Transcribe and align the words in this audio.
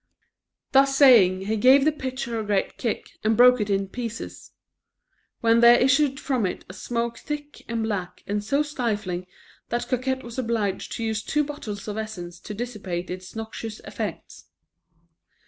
Thus 0.71 0.95
saying, 0.97 1.41
he 1.41 1.57
gave 1.57 1.85
the 1.85 1.91
pitcher 1.91 2.39
a 2.39 2.43
great 2.43 2.75
kick 2.79 3.11
and 3.23 3.37
broke 3.37 3.61
it 3.61 3.69
in 3.69 3.87
pieces; 3.87 4.49
when 5.41 5.59
there 5.59 5.79
issued 5.79 6.19
from 6.19 6.47
it 6.47 6.65
a 6.67 6.73
smoke 6.73 7.19
thick 7.19 7.61
and 7.67 7.83
black, 7.83 8.23
and 8.25 8.43
so 8.43 8.63
stifling 8.63 9.27
that 9.69 9.87
Coquette 9.87 10.23
was 10.23 10.39
obliged 10.39 10.93
to 10.93 11.03
use 11.03 11.21
two 11.21 11.43
bottles 11.43 11.87
of 11.87 11.97
essence 11.99 12.39
to 12.39 12.55
dissipate 12.55 13.11
its 13.11 13.35
noxious 13.35 13.79
effects. 13.81 14.45